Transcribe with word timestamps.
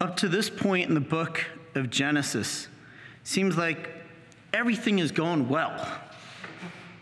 Up 0.00 0.16
to 0.16 0.28
this 0.28 0.48
point 0.48 0.88
in 0.88 0.94
the 0.94 1.00
book 1.00 1.44
of 1.74 1.90
Genesis, 1.90 2.68
seems 3.22 3.58
like 3.58 3.90
everything 4.54 4.98
is 4.98 5.12
going 5.12 5.46
well. 5.46 5.86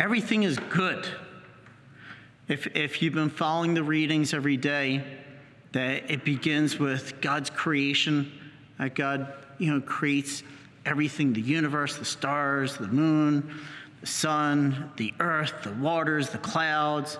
Everything 0.00 0.42
is 0.42 0.58
good. 0.58 1.06
If, 2.48 2.66
if 2.74 3.00
you've 3.00 3.14
been 3.14 3.30
following 3.30 3.74
the 3.74 3.84
readings 3.84 4.34
every 4.34 4.56
day, 4.56 5.04
that 5.72 6.10
it 6.10 6.24
begins 6.24 6.80
with 6.80 7.20
God's 7.20 7.50
creation, 7.50 8.32
that 8.78 8.96
God, 8.96 9.32
you 9.58 9.72
know, 9.72 9.80
creates 9.80 10.42
everything, 10.84 11.32
the 11.32 11.40
universe, 11.40 11.96
the 11.98 12.04
stars, 12.04 12.78
the 12.78 12.88
moon, 12.88 13.60
the 14.00 14.08
sun, 14.08 14.90
the 14.96 15.14
earth, 15.20 15.52
the 15.62 15.72
waters, 15.74 16.30
the 16.30 16.38
clouds, 16.38 17.16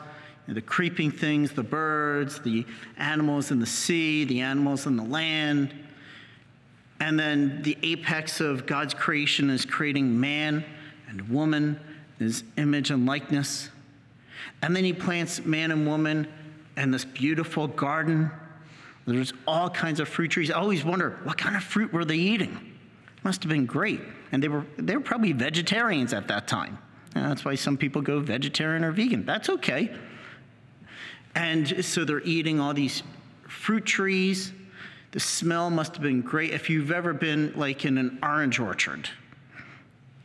the 0.55 0.63
creeping 0.63 1.11
things, 1.11 1.53
the 1.53 1.63
birds, 1.63 2.41
the 2.41 2.65
animals 2.97 3.51
in 3.51 3.61
the 3.61 3.67
sea, 3.67 4.25
the 4.25 4.41
animals 4.41 4.87
in 4.87 4.97
the 4.97 5.05
land. 5.05 5.75
And 7.01 7.19
then 7.19 7.63
the 7.63 7.77
apex 7.83 8.41
of 8.41 8.67
God's 8.67 8.95
creation 8.95 9.51
is 9.51 9.65
creating 9.65 10.19
man 10.19 10.65
and 11.09 11.29
woman, 11.29 11.79
his 12.19 12.45
image 12.57 12.91
and 12.91 13.07
likeness. 13.07 13.69
And 14.63 14.75
then 14.75 14.85
he 14.85 14.93
plants 14.93 15.45
man 15.45 15.71
and 15.71 15.87
woman 15.87 16.27
in 16.77 16.91
this 16.91 17.05
beautiful 17.05 17.69
garden. 17.69 18.31
There's 19.07 19.33
all 19.47 19.71
kinds 19.71 20.01
of 20.01 20.09
fruit 20.09 20.31
trees. 20.31 20.51
I 20.51 20.55
always 20.59 20.85
wonder 20.85 21.19
what 21.25 21.39
kind 21.39 21.57
of 21.57 21.63
fruit 21.63 21.93
were 21.93 22.05
they 22.05 22.17
eating? 22.17 22.77
Must 23.23 23.43
have 23.43 23.51
been 23.51 23.67
great. 23.67 24.01
And 24.33 24.43
they 24.43 24.49
were, 24.49 24.65
they 24.77 24.97
were 24.97 25.03
probably 25.03 25.33
vegetarians 25.33 26.13
at 26.13 26.29
that 26.29 26.49
time. 26.49 26.79
And 27.15 27.25
that's 27.25 27.45
why 27.45 27.55
some 27.55 27.77
people 27.77 28.03
go 28.03 28.21
vegetarian 28.21 28.85
or 28.85 28.93
vegan. 28.93 29.25
That's 29.25 29.49
okay. 29.49 29.95
And 31.35 31.85
so 31.85 32.05
they're 32.05 32.23
eating 32.23 32.61
all 32.61 32.75
these 32.75 33.03
fruit 33.47 33.85
trees. 33.85 34.53
The 35.13 35.21
smell 35.21 35.71
must 35.71 35.95
have 35.95 36.03
been 36.03 36.21
great. 36.21 36.53
If 36.53 36.69
you've 36.69 36.91
ever 36.91 37.13
been 37.13 37.53
like 37.57 37.85
in 37.85 37.99
an 37.99 38.19
orange 38.23 38.59
orchard, 38.59 39.09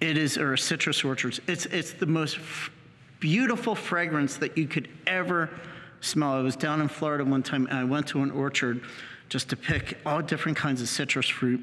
it 0.02 0.18
is, 0.18 0.38
or 0.38 0.54
a 0.54 0.58
citrus 0.58 1.04
orchard, 1.04 1.40
it's, 1.48 1.66
it's 1.68 1.94
the 1.94 2.06
most 2.06 2.38
f- 2.38 2.70
beautiful 3.20 3.76
fragrance 3.76 4.38
that 4.38 4.58
you 4.58 4.68
could 4.68 4.90
ever 5.08 5.50
smell. 6.02 6.34
I 6.34 6.42
was 6.42 6.56
down 6.56 6.82
in 6.82 6.90
Florida 6.90 7.24
one 7.24 7.44
time 7.44 7.68
and 7.68 7.78
I 7.78 7.84
went 7.86 8.08
to 8.08 8.22
an 8.22 8.32
orchard 8.32 8.82
just 9.30 9.50
to 9.50 9.56
pick 9.56 9.98
all 10.06 10.22
different 10.22 10.58
kinds 10.58 10.82
of 10.82 10.90
citrus 10.90 11.30
fruit. 11.30 11.62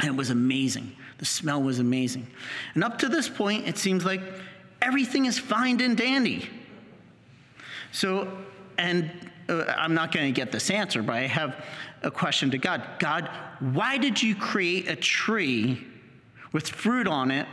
And 0.00 0.08
it 0.08 0.16
was 0.16 0.30
amazing. 0.30 0.92
The 1.18 1.24
smell 1.24 1.62
was 1.62 1.78
amazing. 1.78 2.26
And 2.74 2.84
up 2.84 2.98
to 2.98 3.08
this 3.08 3.28
point, 3.28 3.66
it 3.66 3.78
seems 3.78 4.04
like 4.04 4.20
everything 4.82 5.26
is 5.26 5.38
fine 5.38 5.80
and 5.80 5.96
dandy. 5.96 6.48
So, 7.92 8.28
and 8.78 9.10
uh, 9.48 9.64
I'm 9.76 9.94
not 9.94 10.12
going 10.12 10.26
to 10.26 10.32
get 10.32 10.52
this 10.52 10.70
answer, 10.70 11.02
but 11.02 11.16
I 11.16 11.26
have 11.26 11.64
a 12.02 12.10
question 12.10 12.50
to 12.50 12.58
God 12.58 12.82
God, 12.98 13.30
why 13.60 13.98
did 13.98 14.22
you 14.22 14.34
create 14.34 14.88
a 14.88 14.96
tree 14.96 15.84
with 16.52 16.68
fruit 16.68 17.06
on 17.06 17.30
it 17.30 17.46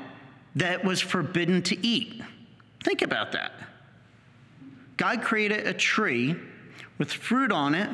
that 0.55 0.83
was 0.83 1.01
forbidden 1.01 1.61
to 1.63 1.85
eat? 1.85 2.21
Think 2.83 3.01
about 3.01 3.31
that. 3.31 3.51
God 4.97 5.21
created 5.21 5.67
a 5.67 5.73
tree 5.73 6.35
with 6.97 7.11
fruit 7.11 7.51
on 7.51 7.75
it, 7.75 7.89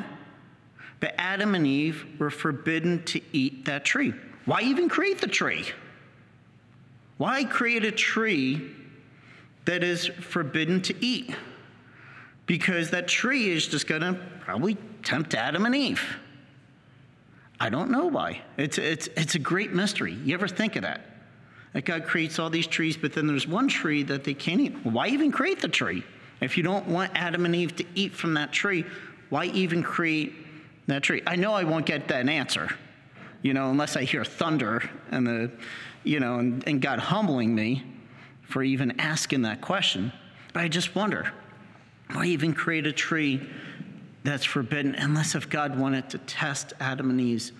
but 1.00 1.14
Adam 1.16 1.54
and 1.54 1.66
Eve 1.66 2.06
were 2.18 2.30
forbidden 2.30 3.02
to 3.04 3.20
eat 3.32 3.64
that 3.64 3.84
tree. 3.84 4.12
Why 4.44 4.62
even 4.62 4.88
create 4.88 5.20
the 5.20 5.26
tree? 5.26 5.66
Why 7.16 7.44
create 7.44 7.84
a 7.84 7.92
tree 7.92 8.70
that 9.64 9.82
is 9.82 10.06
forbidden 10.06 10.80
to 10.82 11.04
eat? 11.04 11.34
Because 12.46 12.90
that 12.90 13.06
tree 13.06 13.50
is 13.50 13.66
just 13.66 13.86
going 13.86 14.02
to 14.02 14.18
probably 14.40 14.76
tempt 15.02 15.34
Adam 15.34 15.66
and 15.66 15.74
Eve. 15.74 16.02
I 17.60 17.68
don't 17.68 17.90
know 17.90 18.06
why. 18.06 18.40
It's, 18.56 18.78
it's, 18.78 19.08
it's 19.16 19.34
a 19.34 19.38
great 19.38 19.72
mystery. 19.72 20.14
You 20.14 20.34
ever 20.34 20.48
think 20.48 20.76
of 20.76 20.82
that? 20.82 21.02
That 21.74 21.84
God 21.84 22.04
creates 22.04 22.38
all 22.38 22.50
these 22.50 22.66
trees, 22.66 22.96
but 22.96 23.12
then 23.12 23.26
there's 23.26 23.46
one 23.46 23.68
tree 23.68 24.02
that 24.04 24.24
they 24.24 24.34
can't 24.34 24.60
eat. 24.60 24.74
Why 24.84 25.08
even 25.08 25.30
create 25.30 25.60
the 25.60 25.68
tree? 25.68 26.02
If 26.40 26.56
you 26.56 26.62
don't 26.62 26.86
want 26.88 27.12
Adam 27.14 27.44
and 27.44 27.54
Eve 27.54 27.76
to 27.76 27.84
eat 27.94 28.14
from 28.14 28.34
that 28.34 28.50
tree, 28.52 28.84
why 29.28 29.44
even 29.46 29.82
create 29.82 30.34
that 30.86 31.02
tree? 31.02 31.22
I 31.26 31.36
know 31.36 31.52
I 31.52 31.64
won't 31.64 31.86
get 31.86 32.08
that 32.08 32.28
answer, 32.28 32.70
you 33.42 33.54
know, 33.54 33.70
unless 33.70 33.96
I 33.96 34.04
hear 34.04 34.24
thunder 34.24 34.88
and 35.10 35.26
the, 35.26 35.50
you 36.02 36.18
know, 36.18 36.38
and, 36.38 36.66
and 36.66 36.80
God 36.80 36.98
humbling 36.98 37.54
me 37.54 37.84
for 38.42 38.62
even 38.62 38.98
asking 38.98 39.42
that 39.42 39.60
question. 39.60 40.12
But 40.52 40.62
I 40.62 40.68
just 40.68 40.96
wonder, 40.96 41.30
why 42.12 42.26
even 42.26 42.54
create 42.54 42.86
a 42.86 42.92
tree 42.92 43.40
that's 44.22 44.44
forbidden 44.44 44.94
unless 44.94 45.34
if 45.34 45.48
God 45.48 45.78
wanted 45.78 46.10
to 46.10 46.18
test 46.18 46.72
Adam 46.80 47.10
and 47.10 47.20
Eve's 47.20 47.52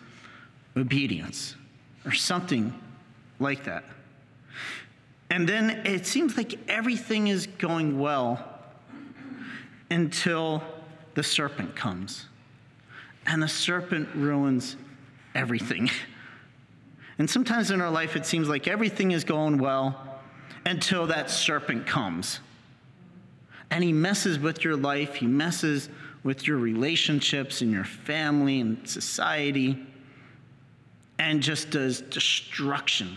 obedience 0.76 1.54
or 2.04 2.12
something 2.12 2.78
like 3.38 3.64
that. 3.64 3.84
And 5.30 5.48
then 5.48 5.70
it 5.86 6.06
seems 6.06 6.36
like 6.36 6.58
everything 6.68 7.28
is 7.28 7.46
going 7.46 7.98
well 7.98 8.44
until 9.90 10.62
the 11.14 11.22
serpent 11.22 11.76
comes. 11.76 12.26
And 13.26 13.42
the 13.42 13.48
serpent 13.48 14.08
ruins 14.14 14.76
everything. 15.34 15.90
And 17.18 17.28
sometimes 17.28 17.70
in 17.70 17.82
our 17.82 17.90
life, 17.90 18.16
it 18.16 18.24
seems 18.24 18.48
like 18.48 18.66
everything 18.66 19.10
is 19.10 19.24
going 19.24 19.58
well 19.58 20.18
until 20.64 21.06
that 21.08 21.28
serpent 21.28 21.86
comes. 21.86 22.40
And 23.70 23.84
he 23.84 23.92
messes 23.92 24.38
with 24.38 24.64
your 24.64 24.76
life, 24.76 25.16
he 25.16 25.26
messes 25.26 25.88
with 26.22 26.46
your 26.46 26.58
relationships 26.58 27.62
and 27.62 27.70
your 27.70 27.84
family 27.84 28.60
and 28.60 28.88
society, 28.88 29.86
and 31.18 31.42
just 31.42 31.70
does 31.70 32.00
destruction 32.00 33.16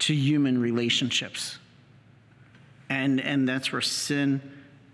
to 0.00 0.14
human 0.14 0.60
relationships. 0.60 1.58
And, 2.88 3.20
and 3.20 3.48
that's 3.48 3.72
where 3.72 3.80
sin 3.80 4.40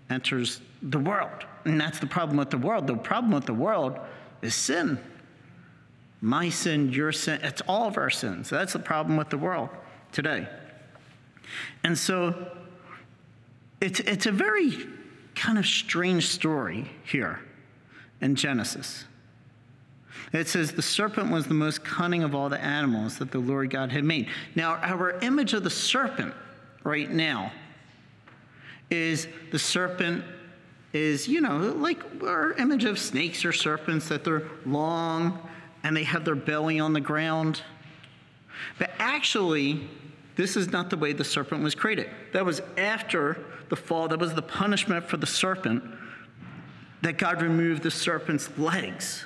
enters 0.09 0.61
the 0.81 0.99
world. 0.99 1.45
And 1.65 1.79
that's 1.79 1.99
the 1.99 2.07
problem 2.07 2.37
with 2.37 2.49
the 2.49 2.57
world. 2.57 2.87
The 2.87 2.95
problem 2.95 3.31
with 3.33 3.45
the 3.45 3.53
world 3.53 3.99
is 4.41 4.55
sin. 4.55 4.99
My 6.21 6.49
sin, 6.49 6.91
your 6.91 7.11
sin, 7.11 7.39
it's 7.43 7.61
all 7.67 7.87
of 7.87 7.97
our 7.97 8.09
sins. 8.09 8.49
That's 8.49 8.73
the 8.73 8.79
problem 8.79 9.17
with 9.17 9.29
the 9.29 9.37
world 9.37 9.69
today. 10.11 10.47
And 11.83 11.97
so 11.97 12.51
it's, 13.81 13.99
it's 14.01 14.25
a 14.25 14.31
very 14.31 14.87
kind 15.35 15.57
of 15.57 15.65
strange 15.65 16.27
story 16.27 16.89
here 17.03 17.39
in 18.21 18.35
Genesis. 18.35 19.05
It 20.33 20.47
says, 20.47 20.71
The 20.73 20.81
serpent 20.81 21.31
was 21.31 21.47
the 21.47 21.53
most 21.53 21.83
cunning 21.83 22.23
of 22.23 22.35
all 22.35 22.49
the 22.49 22.59
animals 22.59 23.17
that 23.19 23.31
the 23.31 23.39
Lord 23.39 23.69
God 23.69 23.91
had 23.91 24.03
made. 24.03 24.27
Now, 24.55 24.75
our 24.75 25.11
image 25.19 25.53
of 25.53 25.63
the 25.63 25.69
serpent 25.69 26.33
right 26.83 27.09
now 27.09 27.51
is 28.89 29.27
the 29.51 29.59
serpent 29.59 30.23
is, 30.91 31.27
you 31.27 31.41
know, 31.41 31.57
like 31.57 32.03
our 32.23 32.53
image 32.53 32.83
of 32.83 32.97
snakes 32.97 33.45
or 33.45 33.53
serpents, 33.53 34.07
that 34.09 34.23
they're 34.23 34.43
long 34.65 35.39
and 35.83 35.95
they 35.95 36.03
have 36.03 36.25
their 36.25 36.35
belly 36.35 36.79
on 36.79 36.93
the 36.93 37.01
ground. 37.01 37.61
But 38.77 38.91
actually, 38.97 39.87
this 40.39 40.55
is 40.55 40.71
not 40.71 40.89
the 40.89 40.95
way 40.95 41.11
the 41.11 41.25
serpent 41.25 41.61
was 41.61 41.75
created. 41.75 42.09
That 42.31 42.45
was 42.45 42.61
after 42.77 43.43
the 43.67 43.75
fall, 43.75 44.07
that 44.07 44.19
was 44.19 44.35
the 44.35 44.41
punishment 44.41 45.05
for 45.05 45.17
the 45.17 45.27
serpent, 45.27 45.83
that 47.01 47.17
God 47.17 47.41
removed 47.41 47.83
the 47.83 47.91
serpent's 47.91 48.49
legs 48.57 49.25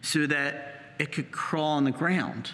so 0.00 0.28
that 0.28 0.94
it 1.00 1.10
could 1.10 1.32
crawl 1.32 1.72
on 1.72 1.82
the 1.82 1.90
ground. 1.90 2.52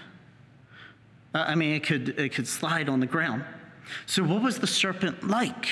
I 1.34 1.56
mean, 1.56 1.74
it 1.74 1.82
could, 1.82 2.18
it 2.18 2.32
could 2.32 2.48
slide 2.48 2.88
on 2.88 3.00
the 3.00 3.06
ground. 3.06 3.44
So, 4.06 4.22
what 4.22 4.42
was 4.42 4.58
the 4.58 4.66
serpent 4.66 5.28
like? 5.28 5.68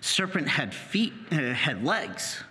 Serpent 0.00 0.48
had 0.48 0.72
feet, 0.72 1.12
uh, 1.30 1.52
had 1.52 1.84
legs. 1.84 2.42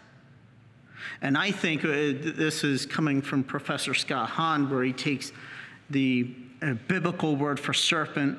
And 1.20 1.36
I 1.36 1.50
think 1.50 1.84
uh, 1.84 1.88
this 1.90 2.64
is 2.64 2.86
coming 2.86 3.24
from 3.24 3.44
Professor 3.44 3.96
Scott 3.96 4.30
Hahn, 4.30 4.70
where 4.70 4.84
he 4.84 4.94
takes 4.94 5.32
the 5.90 6.36
uh, 6.64 6.74
biblical 6.88 7.36
word 7.36 7.60
for 7.60 7.74
serpent 7.74 8.38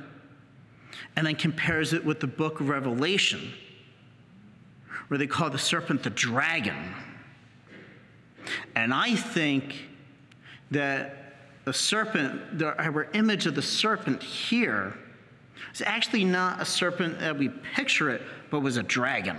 and 1.16 1.26
then 1.26 1.36
compares 1.36 1.92
it 1.92 2.04
with 2.04 2.20
the 2.20 2.26
book 2.26 2.60
of 2.60 2.68
Revelation, 2.68 3.52
where 5.08 5.18
they 5.18 5.26
call 5.26 5.50
the 5.50 5.58
serpent 5.58 6.02
the 6.02 6.10
dragon. 6.10 6.94
And 8.74 8.92
I 8.92 9.14
think 9.14 9.74
that 10.70 11.34
the 11.64 11.72
serpent, 11.72 12.58
the, 12.58 12.76
our 12.82 13.04
image 13.12 13.46
of 13.46 13.54
the 13.54 13.62
serpent 13.62 14.22
here, 14.22 14.94
is 15.72 15.82
actually 15.82 16.24
not 16.24 16.60
a 16.60 16.64
serpent 16.64 17.18
that 17.20 17.36
we 17.36 17.48
picture 17.48 18.10
it, 18.10 18.22
but 18.50 18.60
was 18.60 18.76
a 18.76 18.82
dragon. 18.82 19.36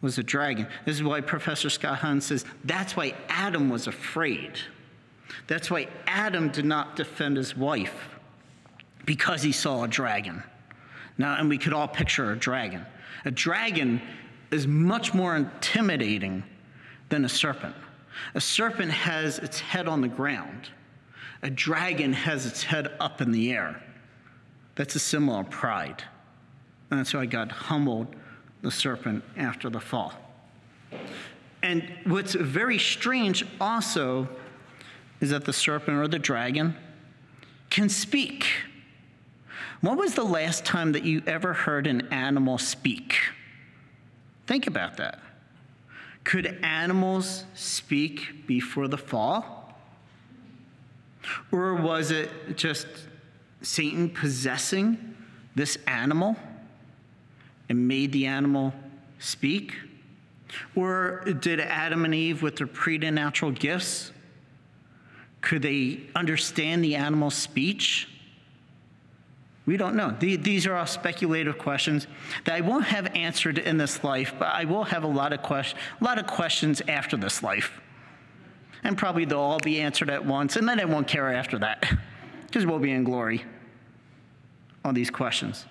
Was 0.00 0.18
a 0.18 0.22
dragon. 0.22 0.66
This 0.84 0.96
is 0.96 1.02
why 1.02 1.20
Professor 1.20 1.70
Scott 1.70 1.98
Hahn 1.98 2.20
says 2.20 2.44
that's 2.64 2.96
why 2.96 3.14
Adam 3.28 3.68
was 3.68 3.86
afraid. 3.86 4.58
That's 5.46 5.70
why 5.70 5.88
Adam 6.06 6.48
did 6.48 6.64
not 6.64 6.96
defend 6.96 7.36
his 7.36 7.56
wife 7.56 7.94
because 9.04 9.42
he 9.42 9.52
saw 9.52 9.84
a 9.84 9.88
dragon. 9.88 10.42
Now, 11.18 11.36
and 11.36 11.48
we 11.48 11.58
could 11.58 11.72
all 11.72 11.88
picture 11.88 12.32
a 12.32 12.38
dragon. 12.38 12.86
A 13.24 13.30
dragon 13.30 14.00
is 14.50 14.66
much 14.66 15.14
more 15.14 15.36
intimidating 15.36 16.44
than 17.08 17.24
a 17.24 17.28
serpent. 17.28 17.74
A 18.34 18.40
serpent 18.40 18.90
has 18.92 19.38
its 19.38 19.60
head 19.60 19.88
on 19.88 20.00
the 20.00 20.08
ground, 20.08 20.68
a 21.42 21.50
dragon 21.50 22.12
has 22.12 22.46
its 22.46 22.62
head 22.62 22.92
up 23.00 23.20
in 23.20 23.32
the 23.32 23.52
air. 23.52 23.82
That's 24.74 24.94
a 24.94 25.00
symbol 25.00 25.38
of 25.38 25.50
pride. 25.50 26.04
And 26.90 27.00
that's 27.00 27.12
why 27.14 27.26
God 27.26 27.50
humbled 27.50 28.14
the 28.62 28.70
serpent 28.70 29.24
after 29.36 29.68
the 29.68 29.80
fall. 29.80 30.12
And 31.62 31.90
what's 32.04 32.34
very 32.34 32.78
strange 32.78 33.44
also 33.60 34.28
is 35.22 35.30
that 35.30 35.44
the 35.44 35.52
serpent 35.52 35.96
or 35.96 36.08
the 36.08 36.18
dragon 36.18 36.76
can 37.70 37.88
speak. 37.88 38.46
When 39.80 39.96
was 39.96 40.14
the 40.14 40.24
last 40.24 40.64
time 40.64 40.92
that 40.92 41.04
you 41.04 41.22
ever 41.26 41.52
heard 41.52 41.86
an 41.86 42.08
animal 42.12 42.58
speak? 42.58 43.14
Think 44.46 44.66
about 44.66 44.96
that. 44.98 45.20
Could 46.24 46.58
animals 46.62 47.44
speak 47.54 48.46
before 48.46 48.88
the 48.88 48.98
fall? 48.98 49.74
Or 51.50 51.74
was 51.74 52.10
it 52.10 52.56
just 52.56 52.86
Satan 53.62 54.10
possessing 54.10 55.16
this 55.54 55.78
animal 55.86 56.36
and 57.68 57.86
made 57.86 58.10
the 58.12 58.26
animal 58.26 58.74
speak? 59.20 59.74
Or 60.74 61.22
did 61.40 61.60
Adam 61.60 62.04
and 62.04 62.14
Eve, 62.14 62.42
with 62.42 62.56
their 62.56 62.66
preternatural 62.66 63.52
gifts, 63.52 64.11
could 65.42 65.60
they 65.62 66.00
understand 66.14 66.82
the 66.82 66.94
animal's 66.94 67.34
speech? 67.34 68.08
We 69.66 69.76
don't 69.76 69.94
know. 69.94 70.16
These 70.18 70.66
are 70.66 70.74
all 70.74 70.86
speculative 70.86 71.58
questions 71.58 72.06
that 72.44 72.54
I 72.54 72.62
won't 72.62 72.84
have 72.86 73.06
answered 73.14 73.58
in 73.58 73.76
this 73.76 74.02
life, 74.02 74.34
but 74.38 74.48
I 74.48 74.64
will 74.64 74.84
have 74.84 75.04
a 75.04 75.08
lot 75.08 75.32
of, 75.32 75.42
question, 75.42 75.78
a 76.00 76.04
lot 76.04 76.18
of 76.18 76.26
questions 76.26 76.80
after 76.88 77.16
this 77.16 77.42
life. 77.42 77.80
And 78.82 78.98
probably 78.98 79.24
they'll 79.24 79.38
all 79.38 79.60
be 79.60 79.80
answered 79.80 80.10
at 80.10 80.24
once, 80.24 80.56
and 80.56 80.68
then 80.68 80.80
I 80.80 80.84
won't 80.84 81.06
care 81.06 81.32
after 81.32 81.58
that, 81.60 81.84
because 82.46 82.66
we'll 82.66 82.80
be 82.80 82.90
in 82.90 83.04
glory 83.04 83.44
on 84.84 84.94
these 84.94 85.10
questions. 85.10 85.66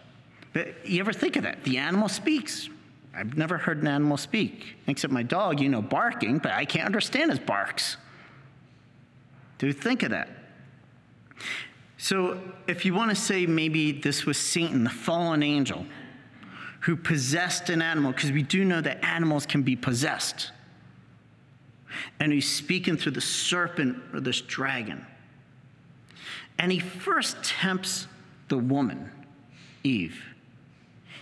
But 0.53 0.85
you 0.87 1.01
ever 1.01 1.11
think 1.11 1.35
of 1.35 1.43
that? 1.43 1.63
The 1.65 1.77
animal 1.77 2.07
speaks. 2.07 2.69
I've 3.13 3.35
never 3.37 3.57
heard 3.57 3.81
an 3.81 3.87
animal 3.87 4.15
speak, 4.15 4.75
except 4.87 5.11
my 5.11 5.23
dog, 5.23 5.59
you 5.59 5.67
know, 5.67 5.81
barking, 5.81 6.37
but 6.37 6.53
I 6.53 6.63
can't 6.63 6.85
understand 6.85 7.29
his 7.29 7.39
barks. 7.39 7.97
Do 9.61 9.71
think 9.71 10.01
of 10.01 10.09
that? 10.09 10.27
So, 11.99 12.41
if 12.65 12.83
you 12.83 12.95
want 12.95 13.11
to 13.11 13.15
say 13.15 13.45
maybe 13.45 13.91
this 13.91 14.25
was 14.25 14.39
Satan, 14.39 14.83
the 14.83 14.89
fallen 14.89 15.43
angel, 15.43 15.85
who 16.79 16.95
possessed 16.95 17.69
an 17.69 17.79
animal, 17.79 18.11
because 18.11 18.31
we 18.31 18.41
do 18.41 18.65
know 18.65 18.81
that 18.81 19.05
animals 19.05 19.45
can 19.45 19.61
be 19.61 19.75
possessed, 19.75 20.49
and 22.19 22.33
he's 22.33 22.51
speaking 22.51 22.97
through 22.97 23.11
the 23.11 23.21
serpent 23.21 23.99
or 24.11 24.19
this 24.19 24.41
dragon. 24.41 25.05
And 26.57 26.71
he 26.71 26.79
first 26.79 27.43
tempts 27.43 28.07
the 28.47 28.57
woman, 28.57 29.11
Eve. 29.83 30.23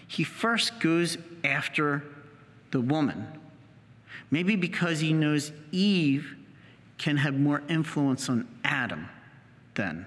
He 0.08 0.24
first 0.24 0.80
goes 0.80 1.18
after 1.44 2.06
the 2.72 2.80
woman, 2.80 3.28
maybe 4.32 4.56
because 4.56 5.02
he 5.02 5.12
knows 5.12 5.52
Eve 5.74 6.38
can 7.00 7.18
have 7.18 7.34
more 7.34 7.64
influence 7.68 8.30
on 8.30 8.48
Adam 8.64 9.10
then. 9.74 10.06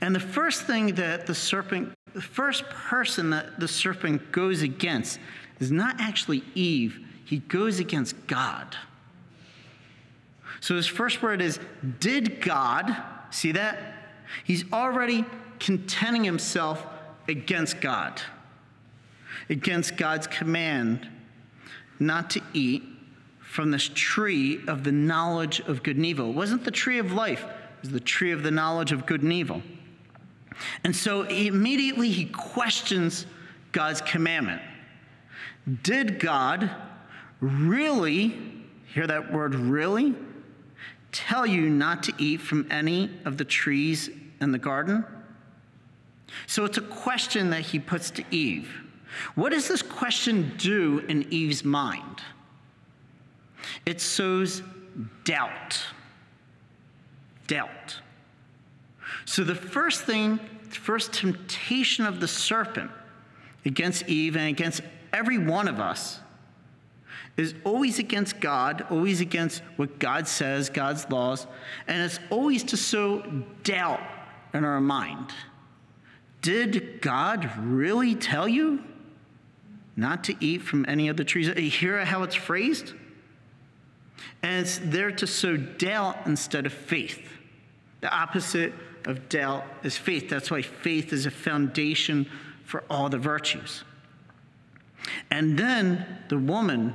And 0.00 0.14
the 0.14 0.20
first 0.20 0.62
thing 0.62 0.94
that 0.96 1.26
the 1.26 1.34
serpent, 1.34 1.92
the 2.14 2.22
first 2.22 2.68
person 2.70 3.30
that 3.30 3.60
the 3.60 3.68
serpent 3.68 4.32
goes 4.32 4.62
against 4.62 5.20
is 5.60 5.70
not 5.70 6.00
actually 6.00 6.42
Eve, 6.54 6.98
he 7.24 7.38
goes 7.38 7.78
against 7.78 8.26
God. 8.26 8.76
So 10.60 10.74
his 10.76 10.86
first 10.86 11.22
word 11.22 11.40
is, 11.40 11.60
Did 12.00 12.40
God, 12.40 12.96
see 13.30 13.52
that? 13.52 13.78
He's 14.44 14.64
already 14.72 15.24
contending 15.58 16.24
himself 16.24 16.84
against 17.28 17.80
God, 17.80 18.20
against 19.48 19.96
God's 19.96 20.26
command 20.26 21.08
not 21.98 22.30
to 22.30 22.42
eat 22.52 22.82
from 23.54 23.70
this 23.70 23.88
tree 23.94 24.58
of 24.66 24.82
the 24.82 24.90
knowledge 24.90 25.60
of 25.60 25.84
good 25.84 25.94
and 25.94 26.04
evil. 26.04 26.30
It 26.30 26.34
wasn't 26.34 26.64
the 26.64 26.72
tree 26.72 26.98
of 26.98 27.12
life, 27.12 27.44
it 27.44 27.82
was 27.82 27.90
the 27.92 28.00
tree 28.00 28.32
of 28.32 28.42
the 28.42 28.50
knowledge 28.50 28.90
of 28.90 29.06
good 29.06 29.22
and 29.22 29.32
evil. 29.32 29.62
And 30.82 30.94
so 30.94 31.22
immediately 31.22 32.10
he 32.10 32.24
questions 32.24 33.26
God's 33.70 34.00
commandment. 34.00 34.60
Did 35.84 36.18
God 36.18 36.68
really, 37.38 38.36
hear 38.92 39.06
that 39.06 39.32
word 39.32 39.54
really, 39.54 40.16
tell 41.12 41.46
you 41.46 41.70
not 41.70 42.02
to 42.02 42.12
eat 42.18 42.40
from 42.40 42.66
any 42.72 43.08
of 43.24 43.36
the 43.36 43.44
trees 43.44 44.10
in 44.40 44.50
the 44.50 44.58
garden? 44.58 45.04
So 46.48 46.64
it's 46.64 46.78
a 46.78 46.82
question 46.82 47.50
that 47.50 47.60
he 47.60 47.78
puts 47.78 48.10
to 48.10 48.24
Eve. 48.32 48.68
What 49.36 49.50
does 49.50 49.68
this 49.68 49.80
question 49.80 50.54
do 50.56 51.04
in 51.06 51.32
Eve's 51.32 51.64
mind? 51.64 52.20
It 53.86 54.00
sows 54.00 54.62
doubt 55.24 55.84
doubt. 57.46 58.00
So 59.24 59.44
the 59.44 59.54
first 59.54 60.04
thing, 60.04 60.38
first 60.70 61.12
temptation 61.12 62.06
of 62.06 62.20
the 62.20 62.28
serpent 62.28 62.90
against 63.64 64.08
Eve 64.08 64.36
and 64.36 64.48
against 64.48 64.82
every 65.12 65.38
one 65.38 65.68
of 65.68 65.80
us 65.80 66.20
is 67.36 67.54
always 67.64 67.98
against 67.98 68.40
God, 68.40 68.86
always 68.90 69.20
against 69.20 69.62
what 69.76 69.98
God 69.98 70.28
says, 70.28 70.70
God's 70.70 71.08
laws, 71.10 71.46
and 71.88 72.02
it's 72.02 72.20
always 72.30 72.62
to 72.64 72.76
sow 72.76 73.22
doubt 73.64 74.00
in 74.52 74.64
our 74.64 74.80
mind. 74.80 75.32
Did 76.42 77.00
God 77.00 77.50
really 77.58 78.14
tell 78.14 78.46
you 78.46 78.84
not 79.96 80.24
to 80.24 80.36
eat 80.38 80.62
from 80.62 80.84
any 80.86 81.08
of 81.08 81.16
the 81.16 81.24
trees? 81.24 81.48
Hear 81.74 82.04
how 82.04 82.22
it's 82.22 82.34
phrased? 82.34 82.92
And 84.42 84.60
it's 84.64 84.78
there 84.78 85.10
to 85.12 85.26
sow 85.26 85.56
doubt 85.56 86.18
instead 86.26 86.66
of 86.66 86.72
faith. 86.72 87.28
The 88.00 88.14
opposite 88.14 88.72
of 89.06 89.28
doubt 89.28 89.64
is 89.82 89.96
faith. 89.96 90.28
That's 90.28 90.50
why 90.50 90.62
faith 90.62 91.12
is 91.12 91.26
a 91.26 91.30
foundation 91.30 92.28
for 92.64 92.84
all 92.90 93.08
the 93.08 93.18
virtues. 93.18 93.84
And 95.30 95.58
then 95.58 96.06
the 96.28 96.38
woman, 96.38 96.94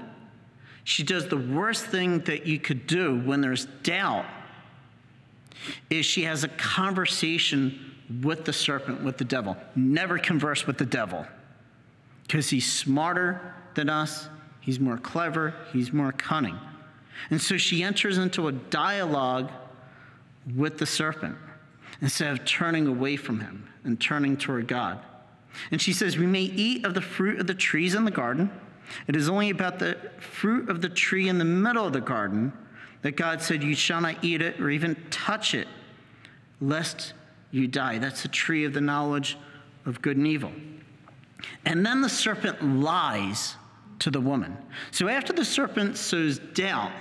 she 0.84 1.04
does 1.04 1.28
the 1.28 1.38
worst 1.38 1.86
thing 1.86 2.20
that 2.22 2.46
you 2.46 2.60
could 2.60 2.88
do 2.88 3.20
when 3.20 3.42
there's 3.42 3.66
doubt 3.84 4.26
is 5.90 6.06
she 6.06 6.24
has 6.24 6.44
a 6.44 6.48
conversation 6.48 7.96
with 8.24 8.46
the 8.46 8.54
serpent, 8.54 9.04
with 9.04 9.18
the 9.18 9.26
devil. 9.26 9.58
Never 9.76 10.18
converse 10.18 10.66
with 10.66 10.78
the 10.78 10.86
devil 10.86 11.26
because 12.24 12.50
he's 12.50 12.72
smarter 12.72 13.56
than 13.74 13.90
us, 13.90 14.30
he's 14.62 14.80
more 14.80 14.98
clever, 14.98 15.54
he's 15.74 15.92
more 15.92 16.12
cunning. 16.12 16.58
And 17.30 17.42
so 17.42 17.58
she 17.58 17.84
enters 17.84 18.18
into 18.18 18.48
a 18.48 18.52
dialogue 18.52 19.52
with 20.56 20.78
the 20.78 20.86
serpent 20.86 21.36
instead 22.02 22.32
of 22.32 22.46
turning 22.46 22.88
away 22.88 23.16
from 23.18 23.40
him 23.40 23.68
and 23.84 24.00
turning 24.00 24.38
toward 24.38 24.68
God. 24.68 25.00
And 25.72 25.82
she 25.82 25.94
says, 25.94 26.18
We 26.18 26.28
may 26.28 26.42
eat 26.42 26.86
of 26.86 26.94
the 26.94 27.02
fruit 27.02 27.40
of 27.40 27.48
the 27.48 27.54
trees 27.54 27.96
in 27.96 28.06
the 28.06 28.12
garden. 28.12 28.52
It 29.08 29.16
is 29.16 29.30
only 29.30 29.50
about 29.50 29.80
the 29.80 29.98
fruit 30.20 30.70
of 30.70 30.82
the 30.82 30.90
tree 30.90 31.30
in 31.30 31.38
the 31.38 31.46
middle 31.46 31.86
of 31.86 31.94
the 31.94 32.02
garden 32.02 32.54
that 33.02 33.16
God 33.16 33.42
said, 33.42 33.64
You 33.64 33.76
shall 33.76 34.02
not 34.02 34.24
eat 34.24 34.42
it 34.42 34.60
or 34.60 34.70
even 34.70 34.96
touch 35.10 35.54
it, 35.54 35.68
lest 36.62 37.14
you 37.52 37.68
die. 37.68 37.98
That's 37.98 38.22
the 38.22 38.28
tree 38.28 38.64
of 38.66 38.74
the 38.74 38.82
knowledge 38.82 39.38
of 39.86 40.02
good 40.02 40.18
and 40.18 40.28
evil. 40.28 40.52
And 41.66 41.86
then 41.86 42.02
the 42.02 42.10
serpent 42.10 42.64
lies 42.64 43.56
to 44.00 44.10
the 44.10 44.22
woman. 44.22 44.58
So 44.92 45.08
after 45.08 45.34
the 45.34 45.46
serpent 45.46 45.98
sows 45.98 46.40
doubt, 46.40 46.92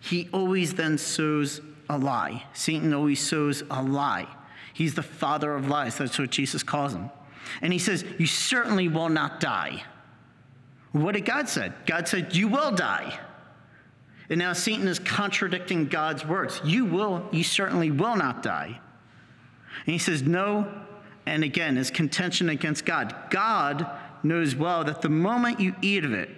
he 0.00 0.28
always 0.32 0.74
then 0.74 0.98
sows 0.98 1.60
a 1.88 1.96
lie. 1.96 2.44
Satan 2.52 2.92
always 2.92 3.20
sows 3.20 3.62
a 3.70 3.82
lie. 3.82 4.26
He's 4.74 4.94
the 4.94 5.02
father 5.02 5.54
of 5.54 5.68
lies. 5.68 5.98
That's 5.98 6.18
what 6.18 6.30
Jesus 6.30 6.62
calls 6.62 6.94
him. 6.94 7.10
And 7.60 7.72
he 7.72 7.78
says, 7.78 8.04
You 8.18 8.26
certainly 8.26 8.88
will 8.88 9.10
not 9.10 9.40
die. 9.40 9.84
What 10.92 11.12
did 11.12 11.24
God 11.24 11.48
say? 11.48 11.72
God 11.86 12.08
said, 12.08 12.34
You 12.34 12.48
will 12.48 12.72
die. 12.72 13.18
And 14.30 14.38
now 14.38 14.54
Satan 14.54 14.88
is 14.88 14.98
contradicting 14.98 15.86
God's 15.86 16.24
words. 16.24 16.60
You 16.64 16.86
will, 16.86 17.28
you 17.32 17.44
certainly 17.44 17.90
will 17.90 18.16
not 18.16 18.42
die. 18.42 18.80
And 19.86 19.92
he 19.92 19.98
says, 19.98 20.22
No. 20.22 20.72
And 21.26 21.44
again, 21.44 21.76
his 21.76 21.90
contention 21.90 22.48
against 22.48 22.84
God. 22.84 23.14
God 23.30 23.86
knows 24.22 24.54
well 24.54 24.84
that 24.84 25.02
the 25.02 25.08
moment 25.08 25.60
you 25.60 25.74
eat 25.82 26.04
of 26.04 26.12
it, 26.12 26.30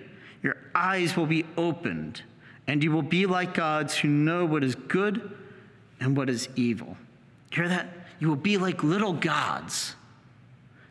your 0.42 0.56
eyes 0.74 1.16
will 1.16 1.26
be 1.26 1.44
opened, 1.56 2.22
and 2.66 2.82
you 2.82 2.92
will 2.92 3.02
be 3.02 3.26
like 3.26 3.54
gods 3.54 3.96
who 3.96 4.08
know 4.08 4.44
what 4.44 4.62
is 4.62 4.74
good 4.74 5.30
and 6.00 6.16
what 6.16 6.28
is 6.28 6.48
evil. 6.56 6.96
Hear 7.50 7.68
that? 7.68 7.88
You 8.18 8.28
will 8.28 8.36
be 8.36 8.58
like 8.58 8.82
little 8.82 9.12
gods. 9.12 9.94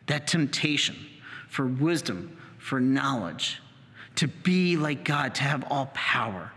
That 0.06 0.26
temptation 0.26 0.96
for 1.48 1.66
wisdom, 1.66 2.36
for 2.58 2.80
knowledge, 2.80 3.60
to 4.16 4.28
be 4.28 4.76
like 4.76 5.04
God, 5.04 5.34
to 5.36 5.42
have 5.42 5.64
all 5.70 5.86
power, 5.94 6.52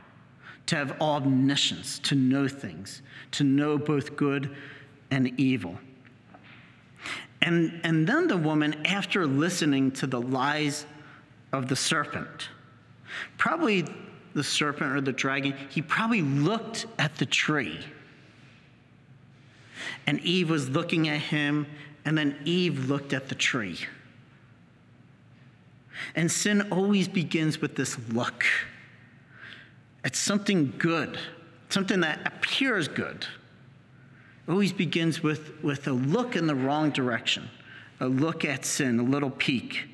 to 0.68 0.76
have 0.76 1.02
omniscience, 1.02 2.00
to 2.00 2.16
know 2.16 2.48
things, 2.48 3.02
to 3.32 3.44
know 3.44 3.78
both 3.78 4.16
good 4.16 4.56
and 5.12 5.40
evil. 5.40 5.78
And, 7.48 7.80
and 7.86 8.06
then 8.06 8.28
the 8.28 8.36
woman, 8.36 8.86
after 8.86 9.26
listening 9.26 9.92
to 9.92 10.06
the 10.06 10.20
lies 10.20 10.86
of 11.54 11.70
the 11.70 11.78
serpent, 11.78 12.50
probably 13.38 13.86
the 14.34 14.44
serpent 14.44 14.92
or 14.92 15.00
the 15.00 15.14
dragon, 15.14 15.56
he 15.70 15.82
probably 15.82 16.22
looked 16.22 16.88
at 17.00 17.16
the 17.16 17.26
tree. 17.26 17.80
And 20.08 20.20
Eve 20.20 20.50
was 20.50 20.68
looking 20.68 21.08
at 21.08 21.22
him, 21.22 21.68
and 22.04 22.18
then 22.18 22.38
Eve 22.44 22.90
looked 22.90 23.14
at 23.14 23.30
the 23.30 23.36
tree. 23.36 23.80
And 26.16 26.30
sin 26.30 26.68
always 26.70 27.08
begins 27.08 27.62
with 27.62 27.78
this 27.78 27.98
look. 28.10 28.44
at 30.04 30.18
something 30.18 30.74
good, 30.78 31.18
something 31.70 32.02
that 32.02 32.28
appears 32.28 32.90
good. 32.90 33.26
Always 34.48 34.72
begins 34.72 35.22
with, 35.22 35.62
with 35.62 35.88
a 35.88 35.92
look 35.92 36.36
in 36.36 36.48
the 36.48 36.56
wrong 36.56 36.92
direction, 36.92 37.50
a 38.00 38.08
look 38.08 38.46
at 38.46 38.64
sin, 38.64 39.00
a 39.00 39.04
little 39.04 39.30
peek. 39.30 39.88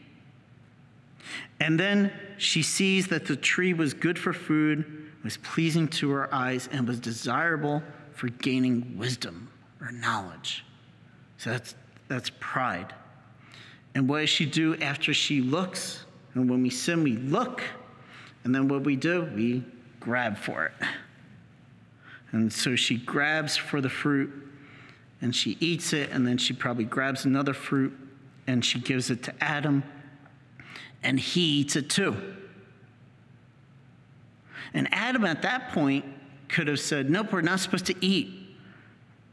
And 1.59 1.79
then 1.79 2.11
she 2.37 2.61
sees 2.61 3.07
that 3.07 3.25
the 3.25 3.35
tree 3.35 3.73
was 3.73 3.93
good 3.93 4.19
for 4.19 4.33
food, 4.33 5.09
was 5.23 5.37
pleasing 5.37 5.87
to 5.87 6.11
her 6.11 6.33
eyes, 6.33 6.69
and 6.71 6.87
was 6.87 6.99
desirable 6.99 7.81
for 8.13 8.27
gaining 8.27 8.97
wisdom 8.97 9.49
or 9.81 9.91
knowledge. 9.91 10.65
So 11.37 11.51
that's, 11.51 11.75
that's 12.07 12.29
pride. 12.39 12.93
And 13.95 14.07
what 14.07 14.19
does 14.19 14.29
she 14.29 14.45
do 14.45 14.75
after 14.77 15.13
she 15.13 15.41
looks? 15.41 16.05
And 16.33 16.49
when 16.49 16.61
we 16.61 16.69
sin, 16.69 17.03
we 17.03 17.15
look. 17.15 17.63
And 18.43 18.53
then 18.53 18.67
what 18.67 18.83
we 18.83 18.95
do, 18.95 19.23
we 19.35 19.63
grab 19.99 20.37
for 20.37 20.65
it. 20.65 20.73
And 22.33 22.51
so 22.51 22.75
she 22.75 22.97
grabs 22.97 23.55
for 23.55 23.79
the 23.79 23.89
fruit 23.89 24.31
and 25.21 25.33
she 25.33 25.55
eats 25.61 25.93
it. 25.93 26.09
And 26.09 26.27
then 26.27 26.37
she 26.37 26.51
probably 26.51 26.83
grabs 26.83 27.23
another 27.23 27.53
fruit 27.53 27.97
and 28.47 28.65
she 28.65 28.79
gives 28.79 29.09
it 29.09 29.23
to 29.23 29.33
Adam. 29.41 29.83
And 31.03 31.19
he 31.19 31.59
eats 31.59 31.75
it 31.75 31.89
too. 31.89 32.17
And 34.73 34.91
Adam 34.91 35.23
at 35.23 35.43
that 35.43 35.71
point 35.71 36.03
could 36.49 36.67
have 36.67 36.79
said, 36.79 37.09
Nope, 37.09 37.31
we're 37.31 37.41
not 37.41 37.59
supposed 37.59 37.85
to 37.85 37.95
eat 38.05 38.31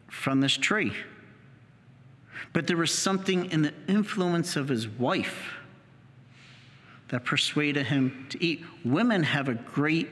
from 0.08 0.40
this 0.40 0.52
tree. 0.52 0.92
But 2.52 2.66
there 2.66 2.76
was 2.76 2.92
something 2.92 3.50
in 3.50 3.62
the 3.62 3.72
influence 3.88 4.56
of 4.56 4.68
his 4.68 4.86
wife 4.86 5.54
that 7.08 7.24
persuaded 7.24 7.86
him 7.86 8.26
to 8.30 8.44
eat. 8.44 8.64
Women 8.84 9.22
have 9.22 9.48
a 9.48 9.54
great 9.54 10.08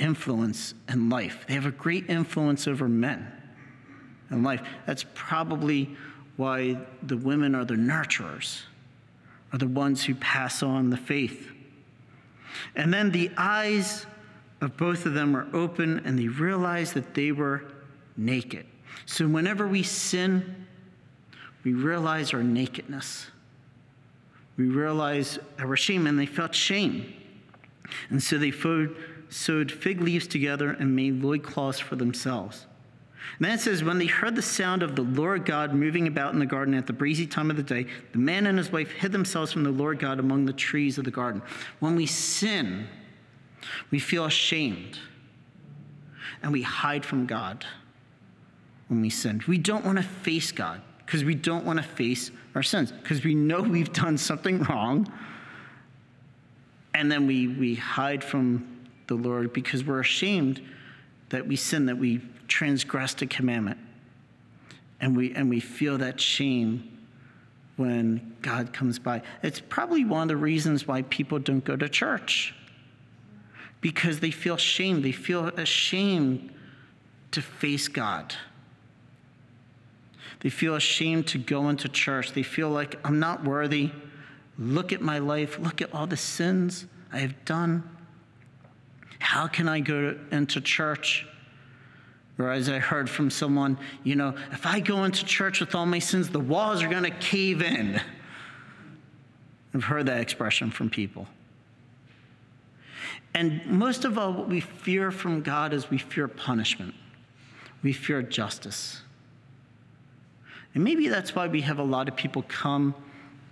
influence 0.00 0.74
in 0.88 1.08
life, 1.08 1.44
they 1.46 1.54
have 1.54 1.66
a 1.66 1.70
great 1.70 2.08
influence 2.10 2.66
over 2.66 2.88
men 2.88 3.30
in 4.30 4.42
life. 4.42 4.62
That's 4.86 5.04
probably 5.14 5.96
why 6.36 6.78
the 7.02 7.16
women 7.16 7.54
are 7.54 7.64
the 7.64 7.74
nurturers, 7.74 8.62
are 9.52 9.58
the 9.58 9.68
ones 9.68 10.04
who 10.04 10.14
pass 10.16 10.62
on 10.62 10.90
the 10.90 10.96
faith. 10.96 11.52
And 12.74 12.92
then 12.92 13.10
the 13.10 13.30
eyes 13.36 14.06
of 14.60 14.76
both 14.76 15.06
of 15.06 15.14
them 15.14 15.32
were 15.32 15.46
open 15.52 16.00
and 16.04 16.18
they 16.18 16.28
realized 16.28 16.94
that 16.94 17.14
they 17.14 17.32
were 17.32 17.64
naked. 18.16 18.66
So 19.06 19.26
whenever 19.26 19.66
we 19.66 19.82
sin, 19.82 20.66
we 21.64 21.74
realize 21.74 22.32
our 22.32 22.42
nakedness. 22.42 23.26
We 24.56 24.66
realize 24.66 25.38
our 25.58 25.76
shame, 25.76 26.06
and 26.06 26.18
they 26.18 26.26
felt 26.26 26.54
shame. 26.54 27.14
And 28.10 28.22
so 28.22 28.38
they 28.38 28.50
sewed 29.30 29.72
fig 29.72 30.00
leaves 30.00 30.26
together 30.26 30.70
and 30.70 30.94
made 30.94 31.22
loincloths 31.22 31.78
for 31.78 31.96
themselves. 31.96 32.66
And 33.38 33.46
then 33.46 33.54
it 33.54 33.60
says, 33.60 33.82
When 33.82 33.98
they 33.98 34.06
heard 34.06 34.34
the 34.34 34.42
sound 34.42 34.82
of 34.82 34.96
the 34.96 35.02
Lord 35.02 35.46
God 35.46 35.72
moving 35.72 36.06
about 36.06 36.32
in 36.32 36.38
the 36.38 36.46
garden 36.46 36.74
at 36.74 36.86
the 36.86 36.92
breezy 36.92 37.26
time 37.26 37.50
of 37.50 37.56
the 37.56 37.62
day, 37.62 37.86
the 38.12 38.18
man 38.18 38.46
and 38.46 38.58
his 38.58 38.70
wife 38.70 38.90
hid 38.90 39.12
themselves 39.12 39.52
from 39.52 39.62
the 39.62 39.70
Lord 39.70 39.98
God 39.98 40.18
among 40.18 40.44
the 40.44 40.52
trees 40.52 40.98
of 40.98 41.04
the 41.04 41.10
garden. 41.10 41.40
When 41.78 41.96
we 41.96 42.06
sin, 42.06 42.86
we 43.90 43.98
feel 43.98 44.24
ashamed 44.24 44.98
and 46.42 46.52
we 46.52 46.62
hide 46.62 47.04
from 47.04 47.26
God 47.26 47.64
when 48.88 49.00
we 49.00 49.10
sin. 49.10 49.42
We 49.46 49.58
don't 49.58 49.84
want 49.84 49.98
to 49.98 50.04
face 50.04 50.52
God 50.52 50.82
because 51.06 51.24
we 51.24 51.34
don't 51.34 51.64
want 51.64 51.78
to 51.78 51.82
face 51.82 52.30
our 52.54 52.62
sins 52.62 52.92
because 52.92 53.24
we 53.24 53.34
know 53.34 53.60
we've 53.62 53.92
done 53.92 54.18
something 54.18 54.62
wrong. 54.64 55.10
And 56.94 57.10
then 57.10 57.26
we, 57.26 57.46
we 57.46 57.76
hide 57.76 58.24
from 58.24 58.79
the 59.10 59.16
Lord 59.16 59.52
because 59.52 59.84
we're 59.84 60.00
ashamed 60.00 60.62
that 61.30 61.46
we 61.46 61.56
sin, 61.56 61.86
that 61.86 61.98
we 61.98 62.22
transgressed 62.46 63.20
a 63.22 63.26
commandment. 63.26 63.78
And 65.00 65.16
we, 65.16 65.34
and 65.34 65.50
we 65.50 65.60
feel 65.60 65.98
that 65.98 66.20
shame 66.20 66.98
when 67.76 68.36
God 68.42 68.72
comes 68.72 68.98
by. 68.98 69.22
It's 69.42 69.60
probably 69.60 70.04
one 70.04 70.22
of 70.22 70.28
the 70.28 70.36
reasons 70.36 70.86
why 70.86 71.02
people 71.02 71.38
don't 71.38 71.64
go 71.64 71.76
to 71.76 71.88
church 71.88 72.54
because 73.80 74.20
they 74.20 74.30
feel 74.30 74.56
shame. 74.56 75.02
They 75.02 75.12
feel 75.12 75.46
ashamed 75.46 76.52
to 77.32 77.42
face 77.42 77.88
God. 77.88 78.34
They 80.40 80.50
feel 80.50 80.76
ashamed 80.76 81.26
to 81.28 81.38
go 81.38 81.68
into 81.68 81.88
church. 81.88 82.32
They 82.32 82.42
feel 82.42 82.68
like, 82.70 82.96
I'm 83.04 83.18
not 83.18 83.44
worthy. 83.44 83.90
Look 84.58 84.92
at 84.92 85.00
my 85.00 85.18
life. 85.18 85.58
Look 85.58 85.80
at 85.80 85.92
all 85.94 86.06
the 86.06 86.16
sins 86.16 86.86
I 87.12 87.18
have 87.18 87.44
done. 87.44 87.88
How 89.20 89.46
can 89.46 89.68
I 89.68 89.80
go 89.80 90.18
into 90.32 90.60
church? 90.60 91.26
Or 92.38 92.50
as 92.50 92.68
I 92.68 92.78
heard 92.78 93.08
from 93.08 93.30
someone, 93.30 93.78
you 94.02 94.16
know, 94.16 94.34
if 94.50 94.66
I 94.66 94.80
go 94.80 95.04
into 95.04 95.24
church 95.24 95.60
with 95.60 95.74
all 95.74 95.86
my 95.86 95.98
sins, 95.98 96.30
the 96.30 96.40
walls 96.40 96.82
are 96.82 96.88
going 96.88 97.04
to 97.04 97.10
cave 97.10 97.62
in. 97.62 98.00
I've 99.74 99.84
heard 99.84 100.06
that 100.06 100.20
expression 100.20 100.70
from 100.70 100.90
people. 100.90 101.28
And 103.34 103.64
most 103.66 104.04
of 104.04 104.18
all, 104.18 104.32
what 104.32 104.48
we 104.48 104.60
fear 104.60 105.10
from 105.10 105.42
God 105.42 105.72
is 105.72 105.90
we 105.90 105.98
fear 105.98 106.26
punishment, 106.26 106.94
we 107.82 107.92
fear 107.92 108.22
justice. 108.22 109.02
And 110.74 110.82
maybe 110.82 111.08
that's 111.08 111.34
why 111.34 111.46
we 111.46 111.60
have 111.62 111.78
a 111.78 111.84
lot 111.84 112.08
of 112.08 112.16
people 112.16 112.44
come 112.48 112.94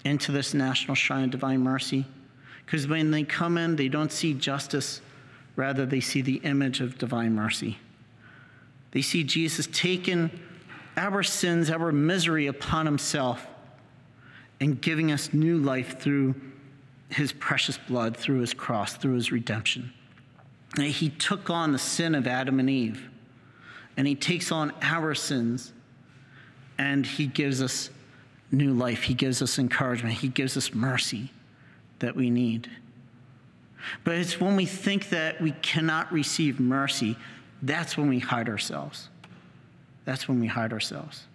into 0.04 0.32
this 0.32 0.54
National 0.54 0.94
Shrine 0.94 1.24
of 1.24 1.30
Divine 1.30 1.60
Mercy. 1.60 2.06
Because 2.64 2.86
when 2.86 3.10
they 3.10 3.24
come 3.24 3.58
in, 3.58 3.76
they 3.76 3.88
don't 3.88 4.12
see 4.12 4.34
justice, 4.34 5.00
rather, 5.58 5.84
they 5.84 6.00
see 6.00 6.22
the 6.22 6.36
image 6.36 6.80
of 6.80 6.96
divine 6.96 7.34
mercy. 7.34 7.78
They 8.92 9.02
see 9.02 9.24
Jesus 9.24 9.68
taking 9.70 10.30
our 10.96 11.22
sins, 11.22 11.70
our 11.70 11.92
misery 11.92 12.46
upon 12.46 12.86
himself, 12.86 13.46
and 14.60 14.80
giving 14.80 15.12
us 15.12 15.34
new 15.34 15.58
life 15.58 16.00
through 16.00 16.34
his 17.10 17.32
precious 17.32 17.76
blood, 17.76 18.16
through 18.16 18.40
his 18.40 18.54
cross, 18.54 18.94
through 18.94 19.14
his 19.14 19.30
redemption. 19.30 19.92
And 20.76 20.86
he 20.86 21.10
took 21.10 21.50
on 21.50 21.72
the 21.72 21.78
sin 21.78 22.14
of 22.14 22.26
Adam 22.26 22.58
and 22.58 22.70
Eve, 22.70 23.10
and 23.96 24.06
he 24.06 24.14
takes 24.14 24.50
on 24.50 24.72
our 24.80 25.14
sins 25.14 25.72
and 26.78 27.04
He 27.04 27.26
gives 27.26 27.60
us 27.60 27.90
new 28.50 28.72
life. 28.72 29.02
He 29.02 29.14
gives 29.14 29.42
us 29.42 29.58
encouragement. 29.58 30.14
He 30.14 30.28
gives 30.28 30.56
us 30.56 30.72
mercy 30.72 31.32
that 31.98 32.14
we 32.14 32.30
need. 32.30 32.70
But 34.04 34.16
it's 34.16 34.40
when 34.40 34.56
we 34.56 34.66
think 34.66 35.10
that 35.10 35.40
we 35.40 35.52
cannot 35.62 36.12
receive 36.12 36.60
mercy, 36.60 37.16
that's 37.62 37.96
when 37.96 38.08
we 38.08 38.18
hide 38.18 38.48
ourselves. 38.48 39.08
That's 40.04 40.28
when 40.28 40.40
we 40.40 40.46
hide 40.46 40.72
ourselves. 40.72 41.26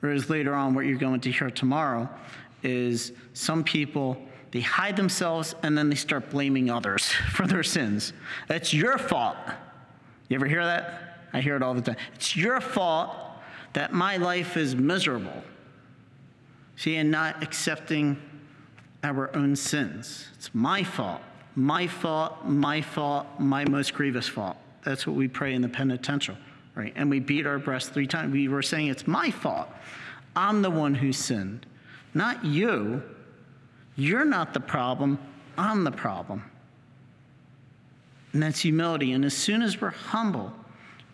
Whereas 0.00 0.28
later 0.28 0.54
on, 0.54 0.74
what 0.74 0.86
you're 0.86 0.98
going 0.98 1.20
to 1.20 1.30
hear 1.30 1.50
tomorrow 1.50 2.08
is 2.62 3.12
some 3.32 3.64
people, 3.64 4.16
they 4.50 4.60
hide 4.60 4.96
themselves 4.96 5.54
and 5.62 5.76
then 5.76 5.88
they 5.88 5.96
start 5.96 6.30
blaming 6.30 6.70
others 6.70 7.08
for 7.32 7.46
their 7.46 7.62
sins. 7.62 8.12
It's 8.48 8.74
your 8.74 8.98
fault. 8.98 9.36
You 10.28 10.36
ever 10.36 10.46
hear 10.46 10.64
that? 10.64 11.28
I 11.32 11.40
hear 11.40 11.56
it 11.56 11.62
all 11.62 11.74
the 11.74 11.82
time. 11.82 11.96
It's 12.14 12.36
your 12.36 12.60
fault 12.60 13.10
that 13.72 13.92
my 13.92 14.16
life 14.16 14.56
is 14.56 14.74
miserable. 14.76 15.42
See, 16.76 16.96
and 16.96 17.10
not 17.10 17.42
accepting 17.42 18.16
our 19.02 19.34
own 19.36 19.54
sins. 19.56 20.28
It's 20.34 20.54
my 20.54 20.82
fault, 20.82 21.20
my 21.56 21.86
fault, 21.86 22.44
my 22.44 22.80
fault, 22.80 23.26
my 23.38 23.64
most 23.64 23.94
grievous 23.94 24.28
fault. 24.28 24.56
That's 24.84 25.06
what 25.06 25.16
we 25.16 25.28
pray 25.28 25.54
in 25.54 25.62
the 25.62 25.68
penitential, 25.68 26.36
right? 26.74 26.92
And 26.96 27.08
we 27.08 27.20
beat 27.20 27.46
our 27.46 27.58
breast 27.58 27.92
three 27.92 28.06
times. 28.06 28.32
We 28.32 28.48
were 28.48 28.62
saying, 28.62 28.88
It's 28.88 29.06
my 29.06 29.30
fault. 29.30 29.68
I'm 30.36 30.62
the 30.62 30.70
one 30.70 30.94
who 30.94 31.12
sinned, 31.12 31.66
not 32.12 32.44
you. 32.44 33.02
You're 33.96 34.24
not 34.24 34.52
the 34.52 34.60
problem, 34.60 35.18
I'm 35.56 35.84
the 35.84 35.92
problem. 35.92 36.42
And 38.32 38.42
that's 38.42 38.60
humility. 38.60 39.12
And 39.12 39.24
as 39.24 39.34
soon 39.34 39.62
as 39.62 39.80
we're 39.80 39.90
humble, 39.90 40.52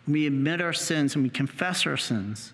we 0.07 0.25
admit 0.25 0.59
our 0.59 0.73
sins 0.73 1.13
and 1.13 1.23
we 1.23 1.29
confess 1.29 1.85
our 1.85 1.97
sins. 1.97 2.53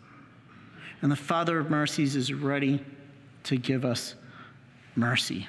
And 1.01 1.10
the 1.10 1.15
Father 1.15 1.58
of 1.58 1.70
mercies 1.70 2.17
is 2.17 2.34
ready 2.34 2.84
to 3.44 3.56
give 3.56 3.86
us 3.86 4.15
mercy. 4.96 5.48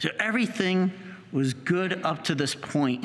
So 0.00 0.10
everything 0.20 0.92
was 1.34 1.52
good 1.52 2.00
up 2.04 2.24
to 2.24 2.34
this 2.34 2.54
point. 2.54 3.04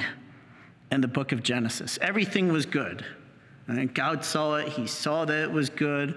in 0.91 1.01
the 1.01 1.07
book 1.07 1.31
of 1.31 1.43
Genesis. 1.43 1.99
Everything 2.01 2.51
was 2.51 2.65
good. 2.65 3.05
And 3.67 3.93
God 3.93 4.25
saw 4.25 4.55
it, 4.55 4.69
He 4.69 4.87
saw 4.87 5.25
that 5.25 5.43
it 5.43 5.51
was 5.51 5.69
good. 5.69 6.15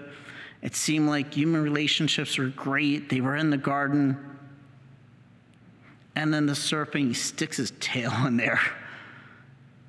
It 0.63 0.75
seemed 0.75 1.07
like 1.07 1.33
human 1.33 1.61
relationships 1.61 2.37
were 2.37 2.47
great. 2.47 3.09
They 3.09 3.21
were 3.21 3.35
in 3.35 3.49
the 3.49 3.57
garden. 3.57 4.17
And 6.15 6.33
then 6.33 6.45
the 6.45 6.55
serpent, 6.55 7.07
he 7.07 7.13
sticks 7.13 7.57
his 7.57 7.71
tail 7.79 8.13
in 8.25 8.37
there 8.37 8.61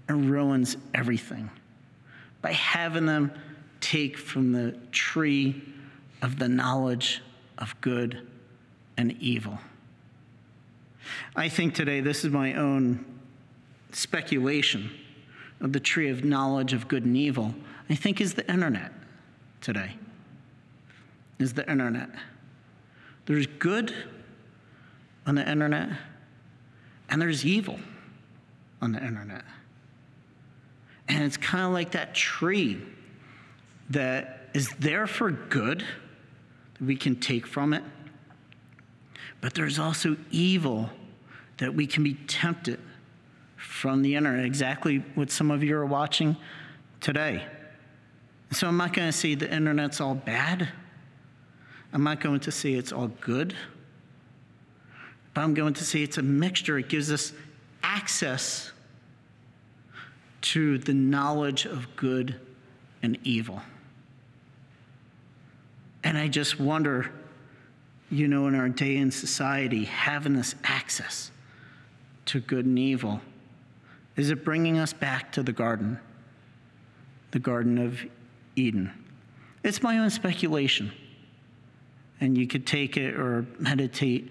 and 0.09 0.31
ruins 0.31 0.77
everything 0.93 1.49
by 2.43 2.53
having 2.53 3.07
them 3.07 3.31
take 3.81 4.19
from 4.19 4.53
the 4.53 4.73
tree 4.91 5.63
of 6.23 6.39
the 6.39 6.49
knowledge 6.49 7.23
of 7.57 7.79
good 7.81 8.27
and 8.97 9.13
evil. 9.21 9.59
I 11.37 11.49
think 11.49 11.75
today, 11.75 12.01
this 12.01 12.25
is 12.25 12.31
my 12.31 12.55
own 12.55 13.05
speculation 13.93 14.91
of 15.61 15.73
the 15.73 15.81
tree 15.81 16.09
of 16.09 16.25
knowledge 16.25 16.73
of 16.73 16.89
good 16.89 17.05
and 17.05 17.17
evil, 17.17 17.55
I 17.89 17.95
think 17.95 18.21
is 18.21 18.35
the 18.35 18.51
internet 18.51 18.93
today. 19.61 19.97
Is 21.39 21.55
the 21.55 21.69
internet. 21.69 22.11
There's 23.27 23.47
good 23.47 23.95
on 25.27 25.35
the 25.35 25.49
internet, 25.49 25.91
and 27.09 27.21
there's 27.21 27.45
evil 27.45 27.79
on 28.81 28.93
the 28.93 29.03
internet. 29.05 29.45
And 31.09 31.25
it's 31.25 31.37
kind 31.37 31.65
of 31.65 31.73
like 31.73 31.93
that 31.93 32.15
tree 32.15 32.81
that 33.91 34.49
is 34.55 34.69
there 34.79 35.07
for 35.07 35.31
good 35.31 35.85
that 36.75 36.85
we 36.85 36.97
can 36.97 37.17
take 37.17 37.47
from 37.47 37.73
it, 37.73 37.83
but 39.41 39.55
there's 39.55 39.79
also 39.79 40.17
evil 40.31 40.91
that 41.59 41.75
we 41.75 41.87
can 41.87 42.03
be 42.03 42.15
tempted 42.15 42.81
from 43.57 44.03
the 44.03 44.15
internet, 44.15 44.45
exactly 44.45 44.99
what 45.15 45.31
some 45.31 45.51
of 45.51 45.63
you 45.63 45.77
are 45.77 45.87
watching 45.87 46.37
today. 47.01 47.43
So 48.53 48.69
I'm 48.69 48.77
not 48.77 48.93
going 48.93 49.09
to 49.09 49.13
say 49.13 49.35
the 49.35 49.53
internet's 49.53 50.01
all 50.01 50.15
bad. 50.15 50.69
I'm 51.93 52.05
not 52.05 52.21
going 52.21 52.41
to 52.41 52.53
say 52.53 52.75
it's 52.75 52.93
all 52.93 53.09
good. 53.09 53.55
But 55.33 55.41
I'm 55.41 55.55
going 55.55 55.75
to 55.75 55.85
say 55.85 56.03
it's 56.03 56.19
a 56.19 56.23
mixture. 56.23 56.79
It 56.79 56.89
gives 56.89 57.11
us 57.11 57.33
access 57.83 58.73
to 60.43 60.79
the 60.79 60.93
knowledge 60.93 61.65
of 61.65 61.97
good 61.97 62.39
and 63.03 63.19
evil. 63.25 63.63
And 66.05 66.19
I 66.19 66.29
just 66.29 66.61
wonder, 66.61 67.11
you 68.15 68.29
know, 68.29 68.47
in 68.47 68.55
our 68.55 68.69
day 68.69 68.97
in 68.97 69.11
society, 69.11 69.85
having 69.85 70.35
this 70.35 70.55
access 70.63 71.33
to 72.27 72.41
good 72.41 72.65
and 72.65 72.79
evil, 72.79 73.21
is 74.17 74.31
it 74.31 74.45
bringing 74.45 74.79
us 74.79 74.93
back 74.93 75.33
to 75.33 75.43
the 75.43 75.53
garden, 75.53 75.99
the 77.33 77.41
Garden 77.41 77.79
of 77.79 78.01
Eden? 78.55 78.93
It's 79.65 79.83
my 79.83 79.99
own 79.99 80.11
speculation. 80.11 80.93
And 82.21 82.39
you 82.39 82.47
could 82.47 82.67
take 82.67 82.97
it 82.97 83.17
or 83.17 83.45
meditate 83.59 84.31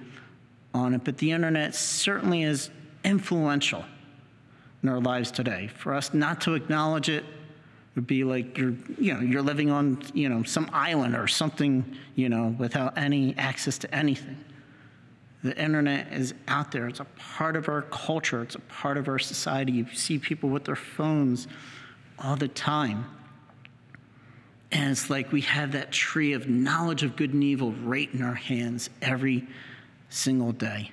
on 0.74 0.94
it, 0.94 1.04
but 1.04 1.18
the 1.18 1.32
internet 1.32 1.76
certainly 1.76 2.44
is 2.44 2.70
influential 3.04 3.84
in 4.82 4.90
our 4.90 5.02
lives 5.02 5.30
today. 5.30 5.68
For 5.68 5.94
us 5.94 6.14
not 6.14 6.40
to 6.42 6.54
acknowledge 6.54 7.10
it 7.10 7.26
would 7.96 8.08
be 8.08 8.24
like 8.24 8.58
you're, 8.58 8.74
you 9.00 9.14
know, 9.14 9.20
you're 9.20 9.42
living 9.42 9.70
on, 9.70 10.02
you 10.14 10.28
know, 10.28 10.44
some 10.44 10.70
island 10.74 11.16
or 11.16 11.28
something, 11.28 11.96
you 12.16 12.30
know, 12.30 12.56
without 12.58 12.98
any 12.98 13.36
access 13.38 13.78
to 13.80 13.96
anything. 13.96 14.38
The 15.44 15.56
internet 15.62 16.12
is 16.14 16.34
out 16.48 16.72
there. 16.72 16.88
It's 16.88 17.02
a 17.02 17.06
part 17.18 17.56
of 17.56 17.68
our 17.68 17.84
culture. 17.84 18.42
It's 18.42 18.56
a 18.56 18.62
part 18.62 18.98
of 18.98 19.08
our 19.08 19.20
society. 19.20 19.74
You 19.74 19.88
see 19.94 20.18
people 20.18 20.50
with 20.50 20.64
their 20.64 20.76
phones 20.76 21.48
all 22.18 22.36
the 22.36 22.48
time. 22.48 23.06
And 24.72 24.90
it's 24.90 25.10
like 25.10 25.32
we 25.32 25.42
have 25.42 25.74
that 25.74 25.92
tree 25.92 26.34
of 26.34 26.50
knowledge 26.50 27.04
of 27.04 27.16
good 27.16 27.34
and 27.34 27.44
evil 27.44 27.74
right 27.84 28.10
in 28.12 28.24
our 28.24 28.34
hands 28.34 28.90
every 29.02 29.46
single 30.10 30.52
day. 30.52 30.92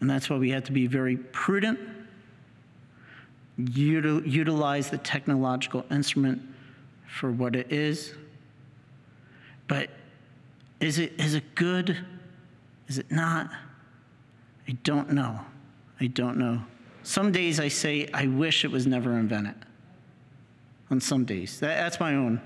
And 0.00 0.08
that's 0.08 0.30
why 0.30 0.36
we 0.36 0.50
have 0.50 0.64
to 0.64 0.72
be 0.72 0.86
very 0.86 1.16
prudent 1.16 1.78
util- 3.66 4.26
utilize 4.26 4.90
the 4.90 4.98
technological 4.98 5.84
instrument 5.90 6.42
for 7.06 7.30
what 7.30 7.56
it 7.56 7.72
is. 7.72 8.14
But 9.68 9.90
is 10.80 10.98
it, 10.98 11.12
is 11.18 11.34
it 11.34 11.54
good? 11.54 11.96
Is 12.88 12.98
it 12.98 13.10
not? 13.10 13.50
I 14.68 14.72
don't 14.84 15.12
know. 15.12 15.40
I 16.00 16.06
don't 16.06 16.38
know. 16.38 16.62
Some 17.02 17.32
days 17.32 17.60
I 17.60 17.68
say, 17.68 18.08
I 18.12 18.26
wish 18.26 18.64
it 18.64 18.70
was 18.70 18.86
never 18.86 19.18
invented. 19.18 19.54
On 20.90 21.00
some 21.00 21.24
days. 21.24 21.60
That, 21.60 21.76
that's 21.76 22.00
my 22.00 22.14
own. 22.14 22.40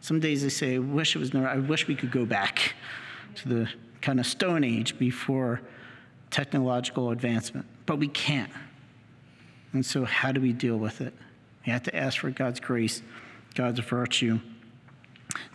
Some 0.00 0.20
days 0.20 0.44
I 0.44 0.48
say, 0.48 0.76
I 0.76 0.78
wish 0.78 1.14
it 1.14 1.18
was 1.18 1.34
never, 1.34 1.46
I 1.46 1.58
wish 1.58 1.86
we 1.86 1.94
could 1.94 2.10
go 2.10 2.24
back 2.24 2.74
to 3.36 3.48
the 3.48 3.68
kind 4.00 4.18
of 4.18 4.26
Stone 4.26 4.64
Age 4.64 4.98
before 4.98 5.60
technological 6.30 7.10
advancement. 7.10 7.66
But 7.86 7.98
we 7.98 8.08
can't. 8.08 8.50
And 9.72 9.84
so, 9.84 10.04
how 10.04 10.32
do 10.32 10.40
we 10.40 10.52
deal 10.52 10.76
with 10.76 11.00
it? 11.00 11.14
We 11.64 11.72
have 11.72 11.82
to 11.84 11.94
ask 11.96 12.18
for 12.18 12.30
God's 12.30 12.60
grace, 12.60 13.02
God's 13.54 13.80
virtue 13.80 14.40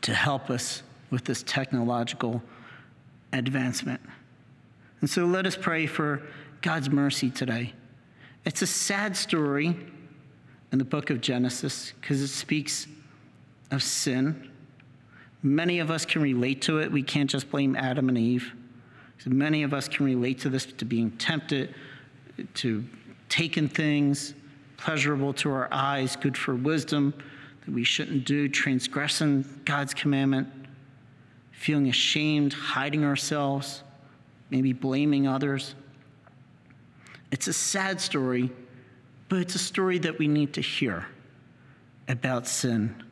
to 0.01 0.13
help 0.13 0.49
us 0.49 0.83
with 1.09 1.25
this 1.25 1.43
technological 1.43 2.41
advancement. 3.33 4.01
And 5.01 5.09
so, 5.09 5.25
let 5.25 5.45
us 5.45 5.57
pray 5.59 5.85
for 5.85 6.21
God's 6.61 6.89
mercy 6.89 7.29
today. 7.29 7.73
It's 8.45 8.61
a 8.61 8.67
sad 8.67 9.17
story 9.17 9.75
in 10.71 10.79
the 10.79 10.85
book 10.85 11.09
of 11.09 11.21
Genesis 11.21 11.93
because 11.99 12.21
it 12.21 12.27
speaks 12.27 12.87
of 13.71 13.83
sin. 13.83 14.49
Many 15.41 15.79
of 15.79 15.91
us 15.91 16.05
can 16.05 16.21
relate 16.21 16.61
to 16.63 16.79
it. 16.79 16.91
We 16.91 17.03
can't 17.03 17.29
just 17.29 17.49
blame 17.51 17.75
Adam 17.75 18.09
and 18.09 18.17
Eve. 18.17 18.53
Many 19.25 19.63
of 19.63 19.73
us 19.73 19.87
can 19.87 20.05
relate 20.05 20.39
to 20.41 20.49
this, 20.49 20.65
to 20.65 20.85
being 20.85 21.11
tempted, 21.11 21.73
to 22.55 22.83
taken 23.29 23.67
things, 23.67 24.33
pleasurable 24.77 25.33
to 25.33 25.51
our 25.51 25.67
eyes, 25.71 26.15
good 26.15 26.37
for 26.37 26.55
wisdom, 26.55 27.13
that 27.65 27.73
we 27.73 27.83
shouldn't 27.83 28.25
do, 28.25 28.47
transgressing 28.47 29.45
God's 29.65 29.93
commandment, 29.93 30.47
feeling 31.51 31.87
ashamed, 31.87 32.53
hiding 32.53 33.03
ourselves, 33.03 33.83
maybe 34.49 34.73
blaming 34.73 35.27
others. 35.27 35.75
It's 37.31 37.47
a 37.47 37.53
sad 37.53 37.99
story, 37.99 38.51
but 39.29 39.39
it's 39.39 39.55
a 39.55 39.59
story 39.59 39.97
that 39.99 40.19
we 40.19 40.27
need 40.27 40.53
to 40.53 40.61
hear 40.61 41.07
about 42.07 42.47
sin. 42.47 43.03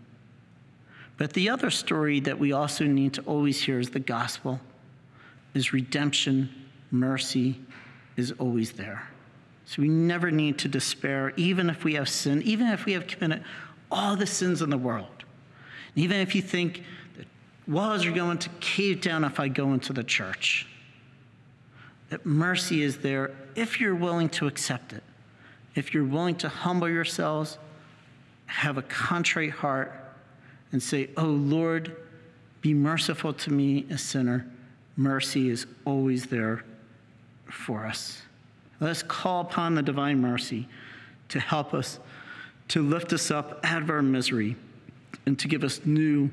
But 1.17 1.34
the 1.34 1.49
other 1.49 1.69
story 1.69 2.19
that 2.21 2.38
we 2.38 2.52
also 2.52 2.86
need 2.86 3.13
to 3.13 3.21
always 3.21 3.62
hear 3.62 3.80
is 3.80 3.89
the 3.89 3.99
gospel 3.99 4.60
is 5.54 5.71
redemption, 5.71 6.49
mercy 6.91 7.60
is 8.17 8.32
always 8.39 8.71
there. 8.71 9.08
So 9.65 9.82
we 9.82 9.88
never 9.88 10.30
need 10.30 10.58
to 10.60 10.67
despair, 10.67 11.34
even 11.38 11.69
if 11.69 11.84
we 11.84 11.93
have 11.93 12.10
sinned, 12.10 12.43
even 12.43 12.67
if 12.67 12.86
we 12.86 12.93
have 12.93 13.08
committed 13.08 13.43
all 13.91 14.15
the 14.15 14.26
sins 14.26 14.62
in 14.62 14.69
the 14.69 14.78
world. 14.78 15.23
And 15.95 16.04
even 16.04 16.17
if 16.17 16.36
you 16.36 16.41
think 16.41 16.84
the 17.15 17.26
walls 17.71 18.06
are 18.06 18.12
going 18.12 18.39
to 18.39 18.49
cave 18.60 19.02
down 19.02 19.23
if 19.23 19.39
I 19.39 19.47
go 19.47 19.73
into 19.73 19.93
the 19.93 20.04
church, 20.04 20.67
that 22.10 22.26
mercy 22.26 22.84
is 22.84 22.97
there 22.97 23.32
if 23.56 23.80
you're 23.80 23.95
willing 23.95 24.30
to 24.30 24.47
accept 24.47 24.93
it. 24.93 25.04
If 25.76 25.93
you're 25.93 26.04
willing 26.04 26.36
to 26.36 26.49
humble 26.49 26.89
yourselves, 26.89 27.58
have 28.45 28.78
a 28.78 28.84
contrite 28.84 29.52
heart, 29.52 29.91
and 30.71 30.82
say, 30.82 31.10
Oh 31.17 31.26
Lord, 31.26 31.95
be 32.62 32.73
merciful 32.73 33.34
to 33.34 33.52
me, 33.52 33.86
a 33.89 33.97
sinner. 33.97 34.45
Mercy 34.95 35.49
is 35.49 35.65
always 35.86 36.28
there 36.28 36.63
for 37.45 37.86
us. 37.86 38.21
Let 38.83 38.91
us 38.91 39.01
call 39.01 39.39
upon 39.39 39.75
the 39.75 39.81
divine 39.81 40.19
mercy 40.19 40.67
to 41.29 41.39
help 41.39 41.73
us, 41.73 42.01
to 42.67 42.83
lift 42.83 43.13
us 43.13 43.31
up 43.31 43.61
out 43.63 43.81
of 43.81 43.89
our 43.89 44.01
misery, 44.01 44.57
and 45.25 45.39
to 45.39 45.47
give 45.47 45.63
us 45.63 45.85
new 45.85 46.29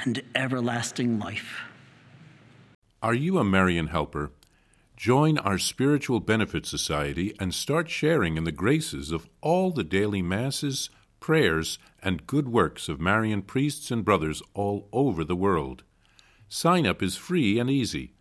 and 0.00 0.20
everlasting 0.34 1.20
life. 1.20 1.60
Are 3.00 3.14
you 3.14 3.38
a 3.38 3.44
Marian 3.44 3.86
helper? 3.86 4.32
Join 4.96 5.38
our 5.38 5.58
Spiritual 5.58 6.18
Benefit 6.18 6.66
Society 6.66 7.36
and 7.38 7.54
start 7.54 7.88
sharing 7.88 8.36
in 8.36 8.42
the 8.42 8.50
graces 8.50 9.12
of 9.12 9.28
all 9.40 9.70
the 9.70 9.84
daily 9.84 10.22
masses, 10.22 10.90
prayers, 11.20 11.78
and 12.02 12.26
good 12.26 12.48
works 12.48 12.88
of 12.88 13.00
Marian 13.00 13.42
priests 13.42 13.92
and 13.92 14.04
brothers 14.04 14.42
all 14.54 14.88
over 14.92 15.22
the 15.22 15.36
world. 15.36 15.84
Sign 16.48 16.84
up 16.84 17.00
is 17.00 17.16
free 17.16 17.60
and 17.60 17.70
easy. 17.70 18.14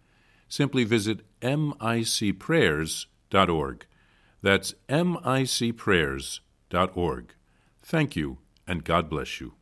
Simply 0.48 0.84
visit 0.84 1.22
micprayers.com 1.42 3.10
micprayers.org. 3.32 3.86
That's 4.42 4.74
micprayers.org. 4.90 7.34
Thank 7.82 8.16
you, 8.16 8.38
and 8.68 8.84
God 8.84 9.10
bless 9.10 9.42
you. 9.42 9.54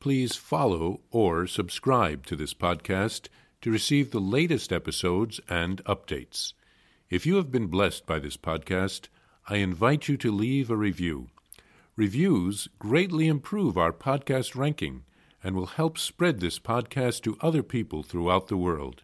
Please 0.00 0.36
follow 0.36 1.00
or 1.10 1.46
subscribe 1.46 2.24
to 2.26 2.36
this 2.36 2.54
podcast 2.54 3.28
to 3.60 3.70
receive 3.70 4.10
the 4.10 4.20
latest 4.20 4.72
episodes 4.72 5.40
and 5.48 5.84
updates. 5.84 6.52
If 7.10 7.26
you 7.26 7.34
have 7.36 7.50
been 7.50 7.66
blessed 7.66 8.06
by 8.06 8.20
this 8.20 8.36
podcast, 8.36 9.08
I 9.48 9.56
invite 9.56 10.06
you 10.08 10.16
to 10.18 10.30
leave 10.30 10.70
a 10.70 10.76
review. 10.76 11.30
Reviews 11.96 12.68
greatly 12.78 13.26
improve 13.26 13.76
our 13.76 13.92
podcast 13.92 14.54
ranking 14.54 15.02
and 15.42 15.56
will 15.56 15.66
help 15.66 15.98
spread 15.98 16.38
this 16.40 16.60
podcast 16.60 17.22
to 17.22 17.38
other 17.40 17.62
people 17.62 18.02
throughout 18.02 18.48
the 18.48 18.56
world. 18.56 19.02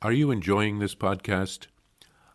Are 0.00 0.12
you 0.12 0.30
enjoying 0.30 0.78
this 0.78 0.94
podcast? 0.94 1.66